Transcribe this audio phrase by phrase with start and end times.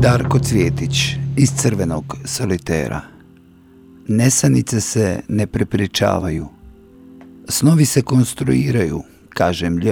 [0.00, 3.00] Darko Cvjetić iz Crvenog solitera
[4.08, 6.46] Nesanice se ne prepričavaju.
[7.48, 9.90] Snovi se konstruiraju, kažem lj,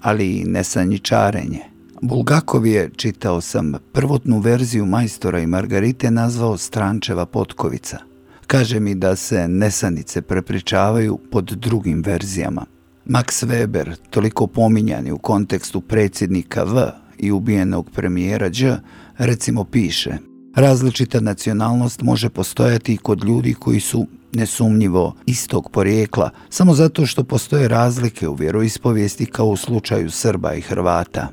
[0.00, 1.60] ali i nesanjičarenje.
[2.02, 7.98] Bulgakov je, čitao sam, prvotnu verziju majstora i Margarite nazvao Strančeva potkovica.
[8.46, 12.64] Kaže mi da se nesanice prepričavaju pod drugim verzijama.
[13.06, 18.80] Max Weber, toliko pominjani u kontekstu predsjednika V i ubijenog premijera Đ,
[19.18, 20.18] recimo piše
[20.58, 27.24] Različita nacionalnost može postojati i kod ljudi koji su nesumnjivo istog porijekla, samo zato što
[27.24, 31.28] postoje razlike u vjeroispovijesti kao u slučaju Srba i Hrvata.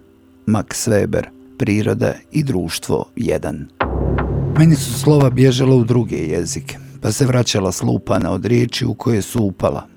[0.48, 1.24] Max Weber,
[1.58, 3.66] Priroda i društvo 1
[4.58, 9.22] Meni su slova bježala u druge jezike, pa se vraćala slupana od riječi u koje
[9.22, 9.88] su upala.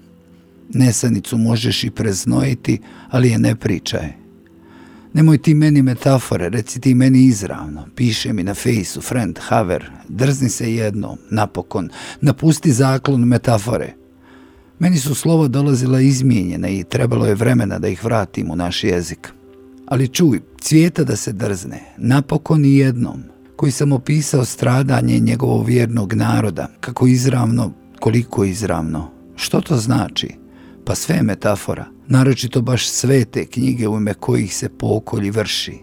[0.74, 2.80] Nesanicu možeš i preznojiti,
[3.10, 4.27] ali je ne pričaj.
[5.18, 7.86] Nemoj ti meni metafore, reci ti meni izravno.
[7.94, 11.88] Piše mi na fejsu, friend, haver, drzni se jedno, napokon,
[12.20, 13.94] napusti zaklon metafore.
[14.78, 19.32] Meni su slova dolazila izmijenjena i trebalo je vremena da ih vratim u naš jezik.
[19.86, 23.22] Ali čuj, cvijeta da se drzne, napokon i jednom,
[23.56, 29.10] koji sam opisao stradanje njegovog vjernog naroda, kako izravno, koliko izravno.
[29.36, 30.28] Što to znači?
[30.84, 35.78] Pa sve je metafora, naročito baš svete knjige u ime kojih se pokolji vrši.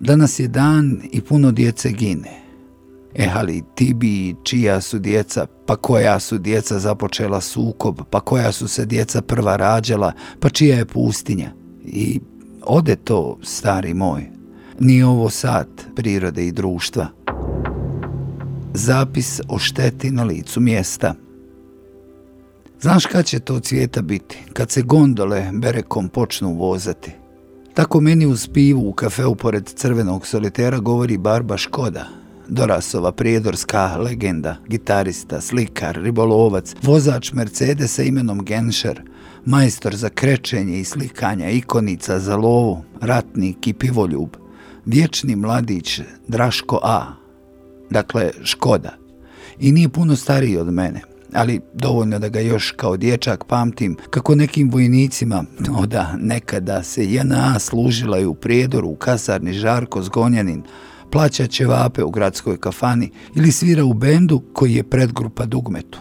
[0.00, 2.42] Danas je dan i puno djece gine.
[3.14, 8.52] E, ali ti bi čija su djeca, pa koja su djeca započela sukob, pa koja
[8.52, 11.52] su se djeca prva rađala, pa čija je pustinja.
[11.84, 12.20] I
[12.62, 14.30] ode to, stari moj.
[14.80, 17.06] Nije ovo sat prirode i društva.
[18.74, 21.14] Zapis o šteti na licu mjesta–
[22.82, 24.38] Znaš kad će to cvijeta biti?
[24.52, 27.10] Kad se gondole berekom počnu vozati.
[27.74, 32.08] Tako meni uz pivu u kafeu pored crvenog solitera govori Barba Škoda,
[32.48, 39.02] Dorasova prijedorska legenda, gitarista, slikar, ribolovac, vozač Mercedesa imenom Genscher,
[39.44, 44.28] majstor za krečenje i slikanja, ikonica za lovu, ratnik i pivoljub,
[44.86, 47.06] vječni mladić Draško A,
[47.90, 48.96] dakle Škoda,
[49.60, 54.34] i nije puno stariji od mene ali dovoljno da ga još kao dječak pamtim kako
[54.34, 60.62] nekim vojnicima, no da nekada se JNA služila i u prijedoru u kasarni Žarko Zgonjanin,
[61.10, 65.98] plaća ćevape u gradskoj kafani ili svira u bendu koji je predgrupa Dugmetu.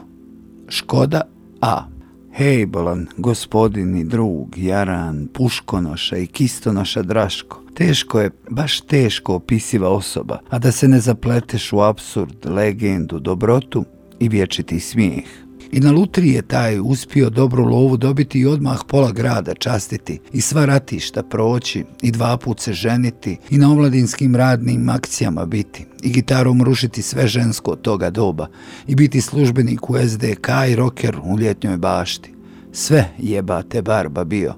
[0.70, 1.22] Škoda
[1.62, 1.88] A.
[2.34, 7.62] Hej, bolan, gospodini, drug, jaran, puškonoša i kistonoša Draško.
[7.74, 13.86] Teško je, baš teško opisiva osoba, a da se ne zapleteš u absurd, legendu, dobrotu,
[14.22, 15.26] i vječiti smijeh.
[15.72, 20.42] I na lutri je taj uspio dobru lovu dobiti i odmah pola grada častiti i
[20.42, 26.10] sva ratišta proći i dva put se ženiti i na omladinskim radnim akcijama biti i
[26.10, 28.48] gitarom rušiti sve žensko od toga doba
[28.88, 32.34] i biti službenik u SDK i roker u ljetnjoj bašti.
[32.72, 34.56] Sve jebate Barba bio.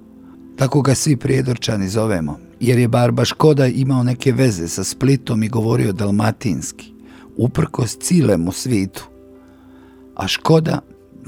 [0.56, 5.50] Tako ga svi prijedorčani zovemo, jer je Barba Škoda imao neke veze sa Splitom i
[5.50, 6.94] govorio dalmatinski,
[7.38, 9.13] uprkos cilemu svitu.
[10.16, 10.80] A Škoda,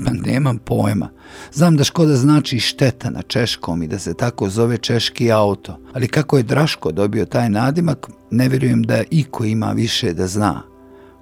[0.06, 1.09] pa nemam pojma.
[1.53, 5.79] Znam da Škoda znači šteta na češkom i da se tako zove češki auto.
[5.94, 10.62] Ali kako je Draško dobio taj nadimak, ne vjerujem da iko ima više da zna.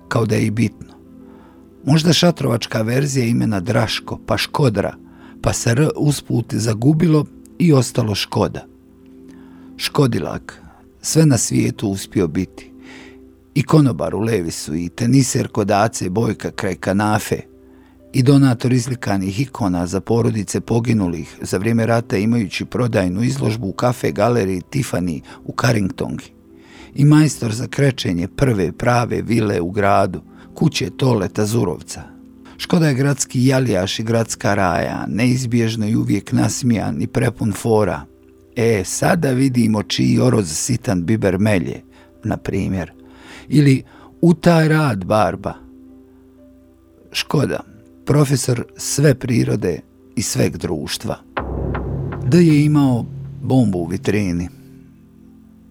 [0.08, 0.94] Kao da je i bitno.
[1.86, 4.96] Možda šatrovačka verzija imena Draško, pa Škodra,
[5.42, 7.26] pa se R usput zagubilo
[7.60, 8.66] i ostalo Škoda.
[9.78, 10.62] Škodilak,
[11.02, 12.72] sve na svijetu uspio biti.
[13.56, 17.40] I konobar u Levisu, i teniser kod Ace Bojka kraj kanafe–
[18.14, 24.12] i donator izlikanih ikona za porodice poginulih za vrijeme rata imajući prodajnu izložbu u kafe
[24.12, 26.32] galeriji Tiffany u Carringtongi
[26.96, 30.22] i majstor za krećenje prve prave vile u gradu,
[30.54, 32.04] kuće Toleta Zurovca.
[32.58, 38.06] Škoda je gradski jalijaš i gradska raja, neizbježno i uvijek nasmijan i prepun fora.
[38.56, 41.82] E, sada vidimo čiji oroz sitan biber melje,
[42.24, 42.92] na primjer.
[43.48, 43.84] Ili
[44.22, 45.54] u taj rad barba.
[47.12, 47.73] Škoda
[48.06, 49.80] profesor sve prirode
[50.16, 51.18] i sveg društva.
[52.28, 53.06] Da je imao
[53.42, 54.50] bombu u vitrini.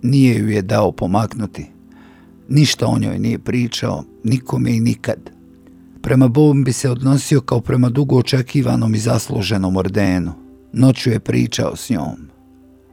[0.02, 1.66] Nije ju je dao pomaknuti.
[2.48, 5.30] Ništa o njoj nije pričao, nikome i nikad.
[6.02, 10.32] Prema bombi se odnosio kao prema dugo očekivanom i zasluženom ordenu.
[10.72, 12.16] Noću je pričao s njom.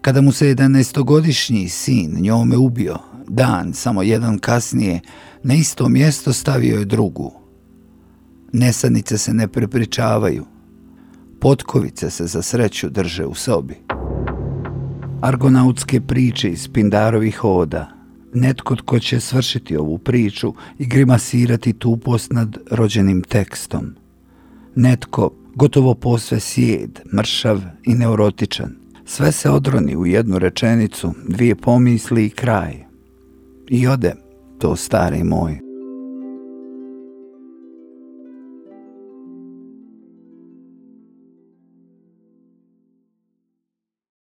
[0.02, 2.98] Kada mu se 11-godišnji sin njome ubio,
[3.28, 5.00] dan, samo jedan kasnije,
[5.44, 7.32] na isto mjesto stavio je drugu,
[8.54, 10.46] Nesanice se ne prepričavaju.
[11.40, 13.76] Potkovice se za sreću drže u sobi.
[15.22, 18.00] Argonautske priče iz Pindarovih hoda,
[18.34, 23.96] Netko tko će svršiti ovu priču i grimasirati tupost nad rođenim tekstom.
[24.76, 28.76] Netko gotovo posve sjed, mršav i neurotičan.
[29.06, 32.86] Sve se odroni u jednu rečenicu, dvije pomisli i kraj.
[33.70, 34.14] I ode
[34.60, 35.69] to stari moj.